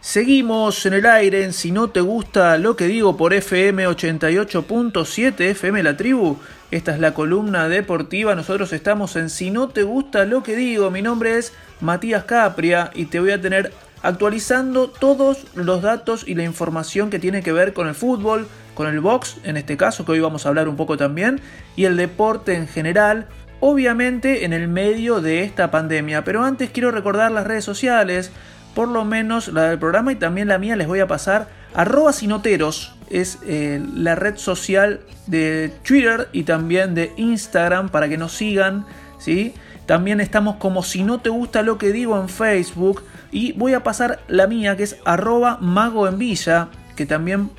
Seguimos 0.00 0.86
en 0.86 0.94
el 0.94 1.06
aire 1.06 1.44
en 1.44 1.52
Si 1.52 1.70
no 1.70 1.90
te 1.90 2.00
gusta 2.00 2.56
lo 2.56 2.76
que 2.76 2.86
digo 2.86 3.16
por 3.16 3.34
FM 3.34 3.86
88.7 3.86 5.40
FM 5.40 5.82
La 5.82 5.96
Tribu. 5.96 6.38
Esta 6.70 6.94
es 6.94 6.98
la 6.98 7.12
columna 7.12 7.68
deportiva. 7.68 8.34
Nosotros 8.34 8.72
estamos 8.72 9.16
en 9.16 9.28
Si 9.28 9.50
no 9.50 9.68
te 9.68 9.82
gusta 9.82 10.24
lo 10.24 10.42
que 10.42 10.56
digo. 10.56 10.90
Mi 10.90 11.02
nombre 11.02 11.36
es 11.36 11.52
Matías 11.80 12.24
Capria 12.24 12.90
y 12.94 13.04
te 13.04 13.20
voy 13.20 13.32
a 13.32 13.40
tener 13.40 13.72
actualizando 14.02 14.88
todos 14.88 15.46
los 15.54 15.82
datos 15.82 16.24
y 16.26 16.34
la 16.34 16.44
información 16.44 17.10
que 17.10 17.18
tiene 17.18 17.42
que 17.42 17.52
ver 17.52 17.72
con 17.72 17.88
el 17.88 17.94
fútbol, 17.94 18.46
con 18.74 18.86
el 18.86 19.00
box 19.00 19.38
en 19.44 19.56
este 19.56 19.76
caso, 19.76 20.04
que 20.04 20.12
hoy 20.12 20.20
vamos 20.20 20.46
a 20.46 20.48
hablar 20.50 20.68
un 20.68 20.76
poco 20.76 20.96
también, 20.96 21.40
y 21.76 21.84
el 21.84 21.96
deporte 21.96 22.54
en 22.54 22.68
general. 22.68 23.26
Obviamente 23.60 24.44
en 24.44 24.52
el 24.52 24.68
medio 24.68 25.20
de 25.20 25.42
esta 25.42 25.72
pandemia, 25.72 26.22
pero 26.22 26.44
antes 26.44 26.70
quiero 26.70 26.92
recordar 26.92 27.32
las 27.32 27.44
redes 27.44 27.64
sociales, 27.64 28.30
por 28.74 28.86
lo 28.86 29.04
menos 29.04 29.48
la 29.48 29.64
del 29.64 29.80
programa 29.80 30.12
y 30.12 30.16
también 30.16 30.46
la 30.46 30.58
mía 30.58 30.76
les 30.76 30.86
voy 30.86 31.00
a 31.00 31.08
pasar. 31.08 31.48
Arroba 31.74 32.12
Sinoteros 32.12 32.94
es 33.10 33.38
eh, 33.44 33.82
la 33.94 34.14
red 34.14 34.36
social 34.36 35.00
de 35.26 35.72
Twitter 35.82 36.28
y 36.32 36.44
también 36.44 36.94
de 36.94 37.12
Instagram 37.16 37.88
para 37.88 38.08
que 38.08 38.16
nos 38.16 38.32
sigan. 38.32 38.86
¿sí? 39.18 39.54
También 39.86 40.20
estamos 40.20 40.56
como 40.56 40.82
si 40.82 41.02
no 41.02 41.18
te 41.20 41.30
gusta 41.30 41.62
lo 41.62 41.78
que 41.78 41.92
digo 41.92 42.20
en 42.20 42.28
Facebook. 42.28 43.02
Y 43.30 43.52
voy 43.52 43.74
a 43.74 43.82
pasar 43.82 44.20
la 44.28 44.46
mía 44.46 44.76
que 44.76 44.84
es 44.84 44.96
arroba 45.04 45.58
mago 45.60 46.08
en 46.08 46.18
villa, 46.18 46.68
que 46.96 47.06
también 47.06 47.50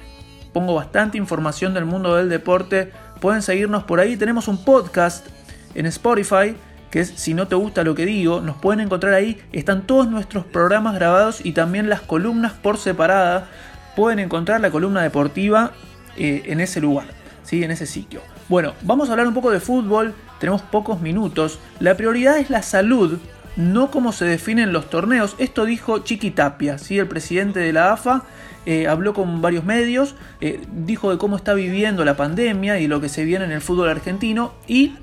pongo 0.53 0.75
bastante 0.75 1.17
información 1.17 1.73
del 1.73 1.85
mundo 1.85 2.15
del 2.15 2.29
deporte. 2.29 2.91
Pueden 3.21 3.41
seguirnos 3.41 3.83
por 3.83 3.99
ahí. 3.99 4.17
Tenemos 4.17 4.47
un 4.47 4.63
podcast 4.63 5.27
en 5.75 5.85
Spotify 5.85 6.55
que 6.89 7.01
es 7.01 7.09
Si 7.09 7.33
no 7.33 7.47
te 7.47 7.55
gusta 7.55 7.83
lo 7.83 7.95
que 7.95 8.05
digo, 8.05 8.41
nos 8.41 8.57
pueden 8.57 8.79
encontrar 8.79 9.13
ahí, 9.13 9.41
están 9.51 9.83
todos 9.83 10.09
nuestros 10.09 10.45
programas 10.45 10.95
grabados 10.95 11.45
y 11.45 11.51
también 11.51 11.89
las 11.89 12.01
columnas 12.01 12.53
por 12.53 12.77
separada. 12.77 13.47
Pueden 13.95 14.19
encontrar 14.19 14.61
la 14.61 14.71
columna 14.71 15.01
deportiva 15.01 15.71
eh, 16.17 16.43
en 16.45 16.59
ese 16.59 16.81
lugar, 16.81 17.07
¿sí? 17.43 17.63
en 17.63 17.71
ese 17.71 17.85
sitio. 17.85 18.21
Bueno, 18.47 18.73
vamos 18.81 19.09
a 19.09 19.11
hablar 19.11 19.27
un 19.27 19.33
poco 19.33 19.51
de 19.51 19.59
fútbol, 19.59 20.13
tenemos 20.39 20.61
pocos 20.61 21.01
minutos. 21.01 21.59
La 21.79 21.95
prioridad 21.95 22.37
es 22.37 22.49
la 22.49 22.63
salud, 22.63 23.19
no 23.59 23.91
cómo 23.91 24.13
se 24.13 24.23
definen 24.23 24.71
los 24.71 24.89
torneos. 24.89 25.35
Esto 25.37 25.65
dijo 25.65 25.99
Chiqui 25.99 26.31
Tapia, 26.31 26.77
¿sí? 26.77 26.97
el 26.97 27.07
presidente 27.07 27.59
de 27.59 27.73
la 27.73 27.91
AFA. 27.91 28.23
Eh, 28.65 28.87
habló 28.87 29.13
con 29.13 29.41
varios 29.41 29.65
medios, 29.65 30.15
eh, 30.41 30.61
dijo 30.71 31.11
de 31.11 31.17
cómo 31.17 31.35
está 31.35 31.53
viviendo 31.53 32.05
la 32.05 32.15
pandemia 32.15 32.79
y 32.79 32.87
lo 32.87 33.01
que 33.01 33.09
se 33.09 33.25
viene 33.25 33.45
en 33.45 33.51
el 33.51 33.61
fútbol 33.61 33.89
argentino 33.89 34.53
y 34.67 34.95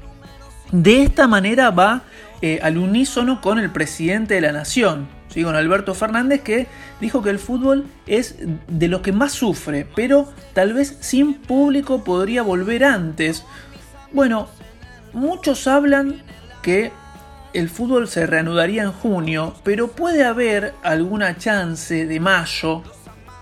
de 0.72 1.02
esta 1.02 1.26
manera 1.26 1.70
va 1.70 2.02
eh, 2.42 2.60
al 2.62 2.78
unísono 2.78 3.40
con 3.40 3.58
el 3.58 3.70
presidente 3.70 4.34
de 4.34 4.40
la 4.40 4.52
nación, 4.52 5.08
¿sí? 5.28 5.42
con 5.42 5.54
Alberto 5.54 5.94
Fernández, 5.94 6.42
que 6.42 6.66
dijo 7.00 7.22
que 7.22 7.30
el 7.30 7.38
fútbol 7.38 7.86
es 8.06 8.36
de 8.68 8.88
lo 8.88 9.02
que 9.02 9.12
más 9.12 9.32
sufre, 9.32 9.86
pero 9.94 10.28
tal 10.54 10.72
vez 10.72 10.96
sin 11.00 11.34
público 11.34 12.04
podría 12.04 12.42
volver 12.42 12.84
antes. 12.84 13.44
Bueno, 14.12 14.48
muchos 15.12 15.66
hablan 15.66 16.22
que 16.62 16.92
el 17.56 17.70
fútbol 17.70 18.06
se 18.06 18.26
reanudaría 18.26 18.82
en 18.82 18.92
junio, 18.92 19.54
pero 19.64 19.88
puede 19.88 20.24
haber 20.24 20.74
alguna 20.82 21.38
chance 21.38 22.06
de 22.06 22.20
mayo. 22.20 22.82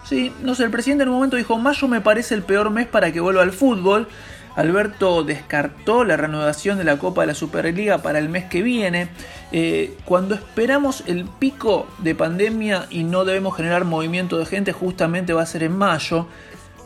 Sí, 0.04 0.32
no 0.42 0.54
sé, 0.54 0.64
el 0.64 0.70
presidente 0.70 1.02
en 1.02 1.08
un 1.08 1.16
momento 1.16 1.36
dijo, 1.36 1.58
mayo 1.58 1.88
me 1.88 2.00
parece 2.00 2.34
el 2.34 2.42
peor 2.42 2.70
mes 2.70 2.86
para 2.86 3.10
que 3.10 3.20
vuelva 3.20 3.42
al 3.42 3.52
fútbol. 3.52 4.06
Alberto 4.54 5.24
descartó 5.24 6.04
la 6.04 6.16
reanudación 6.16 6.78
de 6.78 6.84
la 6.84 6.96
Copa 6.96 7.22
de 7.22 7.28
la 7.28 7.34
Superliga 7.34 8.02
para 8.02 8.20
el 8.20 8.28
mes 8.28 8.44
que 8.44 8.62
viene. 8.62 9.08
Eh, 9.50 9.96
cuando 10.04 10.36
esperamos 10.36 11.02
el 11.06 11.24
pico 11.24 11.88
de 11.98 12.14
pandemia 12.14 12.86
y 12.90 13.02
no 13.02 13.24
debemos 13.24 13.56
generar 13.56 13.84
movimiento 13.84 14.38
de 14.38 14.46
gente, 14.46 14.72
justamente 14.72 15.32
va 15.32 15.42
a 15.42 15.46
ser 15.46 15.64
en 15.64 15.76
mayo. 15.76 16.28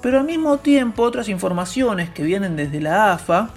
Pero 0.00 0.20
al 0.20 0.24
mismo 0.24 0.58
tiempo, 0.58 1.02
otras 1.02 1.28
informaciones 1.28 2.08
que 2.08 2.22
vienen 2.22 2.56
desde 2.56 2.80
la 2.80 3.12
AFA 3.12 3.50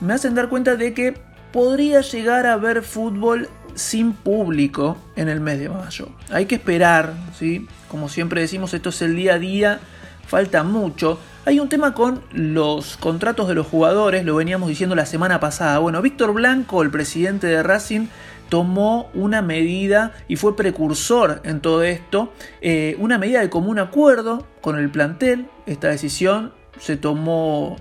me 0.00 0.14
hacen 0.14 0.36
dar 0.36 0.48
cuenta 0.48 0.76
de 0.76 0.94
que 0.94 1.25
podría 1.56 2.02
llegar 2.02 2.44
a 2.44 2.52
haber 2.52 2.82
fútbol 2.82 3.48
sin 3.74 4.12
público 4.12 4.98
en 5.16 5.30
el 5.30 5.40
mes 5.40 5.58
de 5.58 5.70
mayo. 5.70 6.10
Hay 6.30 6.44
que 6.44 6.56
esperar, 6.56 7.14
¿sí? 7.34 7.66
Como 7.88 8.10
siempre 8.10 8.42
decimos, 8.42 8.74
esto 8.74 8.90
es 8.90 9.00
el 9.00 9.16
día 9.16 9.36
a 9.36 9.38
día, 9.38 9.80
falta 10.26 10.64
mucho. 10.64 11.18
Hay 11.46 11.58
un 11.58 11.70
tema 11.70 11.94
con 11.94 12.20
los 12.30 12.98
contratos 12.98 13.48
de 13.48 13.54
los 13.54 13.66
jugadores, 13.66 14.26
lo 14.26 14.34
veníamos 14.34 14.68
diciendo 14.68 14.94
la 14.94 15.06
semana 15.06 15.40
pasada. 15.40 15.78
Bueno, 15.78 16.02
Víctor 16.02 16.34
Blanco, 16.34 16.82
el 16.82 16.90
presidente 16.90 17.46
de 17.46 17.62
Racing, 17.62 18.08
tomó 18.50 19.08
una 19.14 19.40
medida 19.40 20.12
y 20.28 20.36
fue 20.36 20.56
precursor 20.56 21.40
en 21.42 21.62
todo 21.62 21.84
esto, 21.84 22.34
eh, 22.60 22.96
una 22.98 23.16
medida 23.16 23.40
de 23.40 23.48
común 23.48 23.78
acuerdo 23.78 24.46
con 24.60 24.78
el 24.78 24.90
plantel. 24.90 25.46
Esta 25.64 25.88
decisión 25.88 26.52
se 26.78 26.98
tomó 26.98 27.76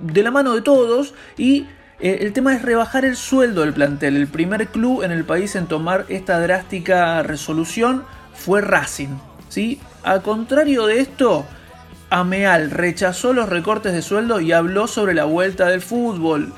de 0.00 0.22
la 0.22 0.30
mano 0.30 0.54
de 0.54 0.62
todos 0.62 1.12
y 1.36 1.66
eh, 2.00 2.18
el 2.22 2.32
tema 2.32 2.54
es 2.54 2.62
rebajar 2.62 3.04
el 3.04 3.16
sueldo 3.16 3.60
del 3.62 3.72
plantel. 3.72 4.16
El 4.16 4.26
primer 4.26 4.68
club 4.68 5.02
en 5.02 5.12
el 5.12 5.24
país 5.24 5.54
en 5.54 5.66
tomar 5.66 6.06
esta 6.08 6.40
drástica 6.40 7.22
resolución 7.22 8.04
fue 8.34 8.60
Racing. 8.60 9.16
¿sí? 9.48 9.80
A 10.02 10.20
contrario 10.20 10.86
de 10.86 11.00
esto, 11.00 11.46
Ameal 12.10 12.70
rechazó 12.70 13.32
los 13.32 13.48
recortes 13.48 13.92
de 13.92 14.02
sueldo 14.02 14.40
y 14.40 14.52
habló 14.52 14.86
sobre 14.86 15.14
la 15.14 15.24
vuelta 15.24 15.66
del 15.68 15.80
fútbol. 15.80 16.52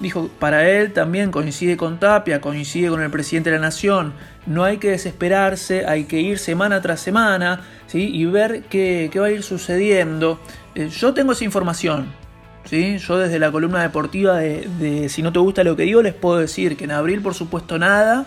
Dijo, 0.00 0.30
para 0.38 0.68
él 0.68 0.92
también 0.92 1.30
coincide 1.30 1.76
con 1.76 2.00
Tapia, 2.00 2.40
coincide 2.40 2.88
con 2.88 3.02
el 3.02 3.10
presidente 3.10 3.50
de 3.50 3.56
la 3.56 3.62
Nación. 3.62 4.12
No 4.46 4.64
hay 4.64 4.78
que 4.78 4.90
desesperarse, 4.90 5.86
hay 5.86 6.04
que 6.04 6.20
ir 6.20 6.38
semana 6.38 6.82
tras 6.82 7.00
semana 7.00 7.60
¿sí? 7.86 8.10
y 8.12 8.24
ver 8.24 8.64
qué, 8.64 9.10
va 9.16 9.26
a 9.26 9.30
ir 9.30 9.42
sucediendo. 9.42 10.40
Eh, 10.74 10.88
yo 10.88 11.14
tengo 11.14 11.32
esa 11.32 11.44
información. 11.44 12.21
¿Sí? 12.64 12.98
Yo 12.98 13.18
desde 13.18 13.38
la 13.38 13.50
columna 13.52 13.82
deportiva 13.82 14.38
de, 14.38 15.08
Si 15.08 15.22
no 15.22 15.32
te 15.32 15.38
gusta 15.38 15.64
lo 15.64 15.76
que 15.76 15.84
digo, 15.84 16.02
les 16.02 16.14
puedo 16.14 16.38
decir 16.38 16.76
que 16.76 16.84
en 16.84 16.92
abril 16.92 17.22
por 17.22 17.34
supuesto 17.34 17.78
nada, 17.78 18.26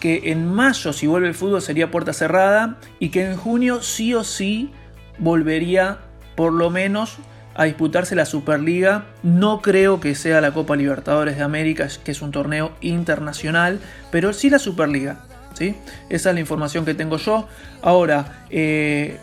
que 0.00 0.32
en 0.32 0.52
mayo 0.52 0.92
si 0.92 1.06
vuelve 1.06 1.28
el 1.28 1.34
fútbol 1.34 1.62
sería 1.62 1.90
puerta 1.90 2.12
cerrada 2.12 2.78
y 2.98 3.10
que 3.10 3.24
en 3.24 3.36
junio 3.36 3.82
sí 3.82 4.14
o 4.14 4.24
sí 4.24 4.70
volvería 5.18 5.98
por 6.34 6.52
lo 6.52 6.70
menos 6.70 7.18
a 7.54 7.64
disputarse 7.64 8.14
la 8.14 8.24
Superliga. 8.24 9.04
No 9.22 9.60
creo 9.60 10.00
que 10.00 10.14
sea 10.14 10.40
la 10.40 10.52
Copa 10.52 10.76
Libertadores 10.76 11.36
de 11.36 11.42
América, 11.42 11.88
que 12.02 12.10
es 12.10 12.22
un 12.22 12.30
torneo 12.30 12.72
internacional, 12.80 13.80
pero 14.10 14.32
sí 14.32 14.50
la 14.50 14.58
Superliga. 14.58 15.20
¿sí? 15.54 15.76
Esa 16.08 16.30
es 16.30 16.34
la 16.34 16.40
información 16.40 16.84
que 16.84 16.94
tengo 16.94 17.18
yo. 17.18 17.46
Ahora, 17.82 18.44
eh, 18.50 19.18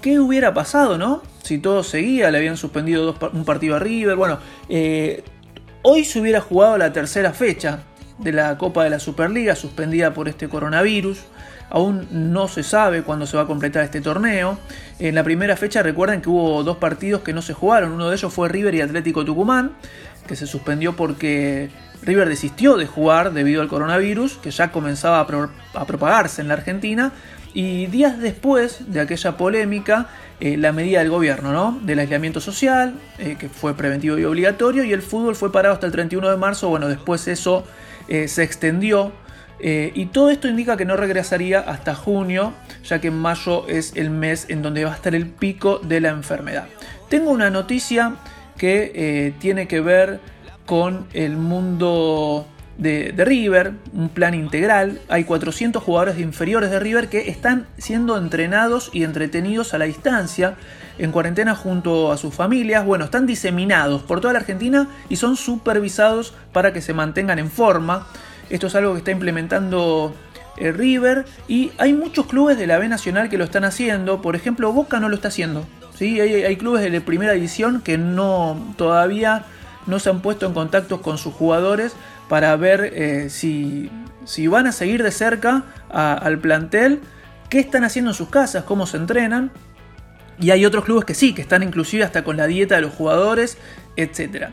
¿qué 0.00 0.18
hubiera 0.20 0.54
pasado, 0.54 0.98
no? 0.98 1.22
Si 1.46 1.58
todo 1.58 1.84
seguía, 1.84 2.32
le 2.32 2.38
habían 2.38 2.56
suspendido 2.56 3.14
un 3.32 3.44
partido 3.44 3.76
a 3.76 3.78
River. 3.78 4.16
Bueno, 4.16 4.40
eh, 4.68 5.22
hoy 5.82 6.04
se 6.04 6.20
hubiera 6.20 6.40
jugado 6.40 6.76
la 6.76 6.92
tercera 6.92 7.32
fecha 7.32 7.84
de 8.18 8.32
la 8.32 8.58
Copa 8.58 8.82
de 8.82 8.90
la 8.90 8.98
Superliga, 8.98 9.54
suspendida 9.54 10.12
por 10.12 10.26
este 10.28 10.48
coronavirus. 10.48 11.20
Aún 11.70 12.08
no 12.10 12.48
se 12.48 12.64
sabe 12.64 13.04
cuándo 13.04 13.26
se 13.26 13.36
va 13.36 13.44
a 13.44 13.46
completar 13.46 13.84
este 13.84 14.00
torneo. 14.00 14.58
En 14.98 15.14
la 15.14 15.22
primera 15.22 15.56
fecha 15.56 15.84
recuerden 15.84 16.20
que 16.20 16.30
hubo 16.30 16.64
dos 16.64 16.78
partidos 16.78 17.22
que 17.22 17.32
no 17.32 17.42
se 17.42 17.52
jugaron. 17.52 17.92
Uno 17.92 18.08
de 18.08 18.16
ellos 18.16 18.34
fue 18.34 18.48
River 18.48 18.74
y 18.74 18.80
Atlético 18.80 19.24
Tucumán, 19.24 19.76
que 20.26 20.34
se 20.34 20.48
suspendió 20.48 20.96
porque 20.96 21.70
River 22.02 22.28
desistió 22.28 22.76
de 22.76 22.86
jugar 22.86 23.32
debido 23.32 23.62
al 23.62 23.68
coronavirus, 23.68 24.38
que 24.38 24.50
ya 24.50 24.70
comenzaba 24.70 25.20
a, 25.20 25.86
propagarse 25.86 26.42
en 26.42 26.48
la 26.48 26.54
Argentina. 26.54 27.12
Y 27.54 27.86
días 27.86 28.18
después 28.18 28.92
de 28.92 29.00
aquella 29.00 29.38
polémica, 29.38 30.08
eh, 30.40 30.58
la 30.58 30.72
medida 30.72 30.98
del 30.98 31.08
gobierno, 31.08 31.52
¿no? 31.52 31.80
Del 31.82 31.98
aislamiento 32.00 32.38
social, 32.40 32.94
eh, 33.18 33.36
que 33.38 33.48
fue 33.48 33.74
preventivo 33.74 34.18
y 34.18 34.24
obligatorio, 34.24 34.84
y 34.84 34.92
el 34.92 35.00
fútbol 35.00 35.36
fue 35.36 35.50
parado 35.50 35.74
hasta 35.74 35.86
el 35.86 35.92
31 35.92 36.28
de 36.28 36.36
marzo. 36.36 36.68
Bueno, 36.68 36.86
después 36.88 37.26
eso 37.28 37.64
eh, 38.08 38.28
se 38.28 38.42
extendió 38.42 39.12
y 39.58 40.04
todo 40.06 40.28
esto 40.28 40.48
indica 40.48 40.76
que 40.76 40.84
no 40.84 40.98
regresaría 40.98 41.60
hasta 41.60 41.94
junio, 41.94 42.52
ya 42.84 43.00
que 43.00 43.10
mayo 43.10 43.66
es 43.68 43.94
el 43.96 44.10
mes 44.10 44.44
en 44.50 44.60
donde 44.60 44.84
va 44.84 44.92
a 44.92 44.94
estar 44.96 45.14
el 45.14 45.28
pico 45.28 45.78
de 45.78 46.02
la 46.02 46.10
enfermedad. 46.10 46.66
Tengo 47.08 47.30
una 47.30 47.48
noticia 47.48 48.16
que 48.58 49.32
tiene 49.38 49.66
que 49.66 49.80
ver 49.80 50.20
con 50.66 51.06
el 51.14 51.36
mundo 51.36 52.46
de, 52.76 53.12
de, 53.12 53.24
River, 53.24 53.72
un 53.94 54.10
plan 54.10 54.34
integral. 54.34 55.00
Hay 55.08 55.24
400 55.24 55.82
jugadores 55.82 56.18
inferiores 56.18 56.70
de 56.70 56.78
River 56.78 57.08
que 57.08 57.30
están 57.30 57.66
siendo 57.78 58.18
entrenados 58.18 58.90
y 58.92 59.04
entretenidos 59.04 59.72
a 59.72 59.78
la 59.78 59.86
distancia, 59.86 60.56
en 60.98 61.12
cuarentena 61.12 61.54
junto 61.54 62.12
a 62.12 62.16
sus 62.16 62.34
familias. 62.34 62.84
Bueno, 62.84 63.04
están 63.06 63.26
diseminados 63.26 64.02
por 64.02 64.20
toda 64.20 64.32
la 64.32 64.40
Argentina 64.40 64.88
y 65.08 65.16
son 65.16 65.36
supervisados 65.36 66.34
para 66.52 66.72
que 66.72 66.82
se 66.82 66.92
mantengan 66.92 67.38
en 67.38 67.50
forma. 67.50 68.06
Esto 68.50 68.66
es 68.66 68.74
algo 68.74 68.92
que 68.92 68.98
está 68.98 69.10
implementando 69.10 70.14
eh, 70.56 70.72
River 70.72 71.26
y 71.48 71.72
hay 71.78 71.92
muchos 71.92 72.26
clubes 72.26 72.56
de 72.58 72.66
la 72.66 72.78
B 72.78 72.88
Nacional 72.88 73.28
que 73.28 73.38
lo 73.38 73.44
están 73.44 73.64
haciendo. 73.64 74.22
Por 74.22 74.36
ejemplo, 74.36 74.72
Boca 74.72 75.00
no 75.00 75.08
lo 75.08 75.16
está 75.16 75.28
haciendo. 75.28 75.66
¿sí? 75.94 76.20
Hay, 76.20 76.56
clubes 76.56 76.90
de 76.90 77.00
primera 77.00 77.32
división 77.32 77.80
que 77.82 77.98
no 77.98 78.74
todavía 78.76 79.44
no 79.86 79.98
se 79.98 80.10
han 80.10 80.20
puesto 80.20 80.46
en 80.46 80.54
contacto 80.54 81.02
con 81.02 81.18
sus 81.18 81.34
jugadores 81.34 81.94
para 82.28 82.54
ver 82.56 82.90
eh, 82.94 83.30
si, 83.30 83.90
si, 84.24 84.46
van 84.46 84.66
a 84.66 84.72
seguir 84.72 85.02
de 85.02 85.10
cerca 85.10 85.64
al 85.90 86.38
plantel, 86.38 87.00
qué 87.48 87.60
están 87.60 87.84
haciendo 87.84 88.10
en 88.10 88.14
sus 88.14 88.28
casas, 88.28 88.64
cómo 88.64 88.86
se 88.86 88.96
entrenan. 88.96 89.52
Y 90.38 90.50
hay 90.50 90.66
otros 90.66 90.84
clubes 90.84 91.04
que 91.04 91.14
sí, 91.14 91.32
que 91.32 91.42
están 91.42 91.62
inclusive 91.62 92.04
hasta 92.04 92.22
con 92.22 92.36
la 92.36 92.46
dieta 92.46 92.74
de 92.74 92.82
los 92.82 92.92
jugadores, 92.92 93.56
etc. 93.96 94.48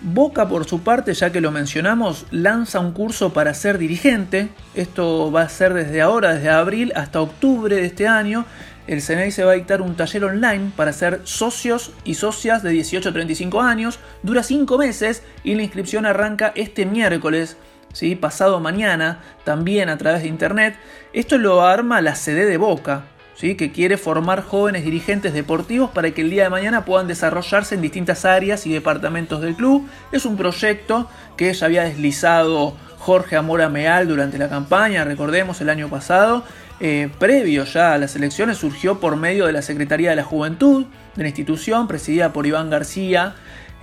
Boca, 0.00 0.48
por 0.48 0.66
su 0.66 0.82
parte, 0.82 1.12
ya 1.14 1.30
que 1.32 1.40
lo 1.40 1.50
mencionamos, 1.50 2.26
lanza 2.30 2.78
un 2.78 2.92
curso 2.92 3.32
para 3.32 3.52
ser 3.54 3.78
dirigente. 3.78 4.48
Esto 4.74 5.32
va 5.32 5.42
a 5.42 5.48
ser 5.48 5.74
desde 5.74 6.00
ahora, 6.00 6.34
desde 6.34 6.50
abril 6.50 6.92
hasta 6.94 7.20
octubre 7.20 7.76
de 7.76 7.86
este 7.86 8.06
año. 8.06 8.46
El 8.86 9.00
CNI 9.00 9.30
se 9.30 9.44
va 9.44 9.52
a 9.52 9.54
dictar 9.54 9.80
un 9.80 9.96
taller 9.96 10.24
online 10.24 10.72
para 10.76 10.92
ser 10.92 11.22
socios 11.24 11.92
y 12.04 12.14
socias 12.14 12.62
de 12.62 12.70
18 12.70 13.08
a 13.08 13.12
35 13.12 13.60
años. 13.62 13.98
Dura 14.22 14.42
5 14.42 14.76
meses 14.76 15.22
y 15.42 15.54
la 15.54 15.62
inscripción 15.62 16.04
arranca 16.04 16.52
este 16.54 16.84
miércoles, 16.84 17.56
¿sí? 17.94 18.14
pasado 18.14 18.60
mañana, 18.60 19.20
también 19.44 19.88
a 19.88 19.96
través 19.96 20.22
de 20.22 20.28
internet. 20.28 20.76
Esto 21.14 21.38
lo 21.38 21.62
arma 21.62 22.02
la 22.02 22.14
sede 22.14 22.44
de 22.44 22.58
Boca 22.58 23.04
que 23.38 23.72
quiere 23.72 23.98
formar 23.98 24.42
jóvenes 24.42 24.84
dirigentes 24.84 25.34
deportivos 25.34 25.90
para 25.90 26.10
que 26.12 26.22
el 26.22 26.30
día 26.30 26.44
de 26.44 26.50
mañana 26.50 26.86
puedan 26.86 27.06
desarrollarse 27.06 27.74
en 27.74 27.82
distintas 27.82 28.24
áreas 28.24 28.66
y 28.66 28.72
departamentos 28.72 29.42
del 29.42 29.54
club. 29.54 29.86
Es 30.12 30.24
un 30.24 30.36
proyecto 30.36 31.10
que 31.36 31.52
ya 31.52 31.66
había 31.66 31.84
deslizado 31.84 32.74
Jorge 32.98 33.36
Amora 33.36 33.68
Meal 33.68 34.08
durante 34.08 34.38
la 34.38 34.48
campaña, 34.48 35.04
recordemos 35.04 35.60
el 35.60 35.68
año 35.68 35.90
pasado. 35.90 36.42
Eh, 36.80 37.10
previo 37.18 37.64
ya 37.64 37.92
a 37.92 37.98
las 37.98 38.16
elecciones 38.16 38.58
surgió 38.58 38.98
por 38.98 39.16
medio 39.16 39.46
de 39.46 39.52
la 39.52 39.62
Secretaría 39.62 40.10
de 40.10 40.16
la 40.16 40.24
Juventud 40.24 40.86
de 41.14 41.22
la 41.22 41.28
institución, 41.28 41.86
presidida 41.86 42.32
por 42.32 42.46
Iván 42.46 42.70
García, 42.70 43.34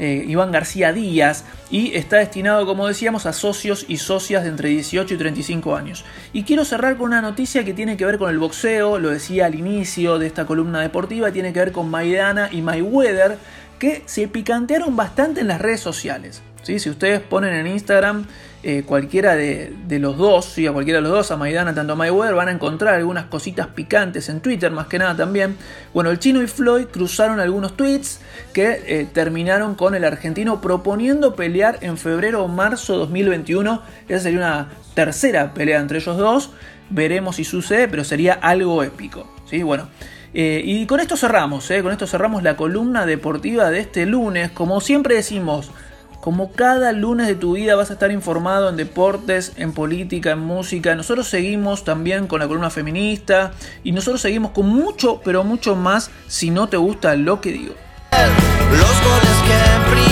eh, 0.01 0.25
Iván 0.27 0.51
García 0.51 0.91
Díaz 0.91 1.45
y 1.69 1.95
está 1.95 2.17
destinado, 2.17 2.65
como 2.65 2.87
decíamos, 2.87 3.27
a 3.27 3.33
socios 3.33 3.85
y 3.87 3.97
socias 3.97 4.41
de 4.41 4.49
entre 4.49 4.69
18 4.69 5.13
y 5.13 5.17
35 5.17 5.75
años. 5.75 6.03
Y 6.33 6.41
quiero 6.41 6.65
cerrar 6.65 6.97
con 6.97 7.07
una 7.07 7.21
noticia 7.21 7.63
que 7.63 7.75
tiene 7.75 7.97
que 7.97 8.05
ver 8.05 8.17
con 8.17 8.31
el 8.31 8.39
boxeo, 8.39 8.97
lo 8.97 9.11
decía 9.11 9.45
al 9.45 9.53
inicio 9.53 10.17
de 10.17 10.25
esta 10.25 10.47
columna 10.47 10.81
deportiva, 10.81 11.31
tiene 11.31 11.53
que 11.53 11.59
ver 11.59 11.71
con 11.71 11.91
Maidana 11.91 12.49
y 12.51 12.63
Mayweather, 12.63 13.37
que 13.77 14.01
se 14.07 14.27
picantearon 14.27 14.95
bastante 14.95 15.41
en 15.41 15.47
las 15.47 15.61
redes 15.61 15.81
sociales. 15.81 16.41
Si 16.63 16.89
ustedes 16.89 17.19
ponen 17.21 17.53
en 17.53 17.67
Instagram 17.67 18.25
eh, 18.63 18.83
cualquiera 18.85 19.35
de, 19.35 19.73
los 19.99 20.17
dos, 20.17 20.45
¿sí? 20.45 20.67
a 20.67 20.71
cualquiera 20.71 20.99
de 20.99 21.01
los 21.01 21.11
dos, 21.11 21.31
a 21.31 21.37
Maidana, 21.37 21.73
tanto 21.73 21.93
a 21.93 21.95
Mayweather, 21.95 22.35
van 22.35 22.49
a 22.49 22.51
encontrar 22.51 22.93
algunas 22.93 23.25
cositas 23.25 23.67
picantes 23.67 24.29
en 24.29 24.39
Twitter, 24.39 24.71
más 24.71 24.85
que 24.85 24.99
nada 24.99 25.15
también. 25.15 25.57
Bueno, 25.95 26.11
el 26.11 26.19
chino 26.19 26.43
y 26.43 26.47
Floyd 26.47 26.85
cruzaron 26.85 27.39
algunos 27.39 27.75
tweets 27.75 28.19
que 28.53 28.83
eh, 28.85 29.07
terminaron 29.11 29.73
con 29.73 29.95
el 29.95 30.03
argentino 30.03 30.61
proponiendo 30.61 31.35
pelear 31.35 31.79
en 31.81 31.97
febrero 31.97 32.43
o 32.43 32.47
marzo 32.47 32.97
2021. 32.97 33.81
Esa 34.07 34.19
sería 34.19 34.39
una 34.39 34.69
tercera 34.93 35.55
pelea 35.55 35.79
entre 35.79 35.97
ellos 35.97 36.17
dos. 36.17 36.51
Veremos 36.91 37.37
si 37.37 37.43
sucede, 37.43 37.87
pero 37.87 38.03
sería 38.03 38.33
algo 38.33 38.83
épico. 38.83 39.33
¿sí? 39.49 39.63
Bueno. 39.63 39.89
Eh, 40.33 40.61
y 40.63 40.85
con 40.85 41.01
esto 41.01 41.17
cerramos, 41.17 41.69
con 41.83 41.91
esto 41.91 42.07
cerramos 42.07 42.41
la 42.41 42.55
columna 42.55 43.05
deportiva 43.05 43.69
de 43.69 43.79
este 43.79 44.05
lunes. 44.05 44.49
Como 44.51 44.79
siempre 44.79 45.15
decimos, 45.15 45.71
como 46.21 46.51
cada 46.51 46.91
lunes 46.93 47.27
de 47.27 47.35
tu 47.35 47.53
vida 47.53 47.75
vas 47.75 47.89
a 47.89 47.93
estar 47.93 48.11
informado 48.11 48.69
en 48.69 48.77
deportes, 48.77 49.53
en 49.57 49.73
política, 49.73 50.31
en 50.31 50.39
música. 50.39 50.95
Nosotros 50.95 51.27
seguimos 51.27 51.83
también 51.83 52.27
con 52.27 52.39
la 52.39 52.47
columna 52.47 52.69
feminista 52.69 53.51
y 53.83 53.91
nosotros 53.91 54.21
seguimos 54.21 54.51
con 54.51 54.67
mucho, 54.67 55.19
pero 55.25 55.43
mucho 55.43 55.75
más 55.75 56.11
si 56.27 56.51
no 56.51 56.69
te 56.69 56.77
gusta 56.77 57.15
lo 57.15 57.41
que 57.41 57.51
digo. 57.51 57.73
Los 58.71 59.03
goles 59.03 59.37
que 59.47 60.10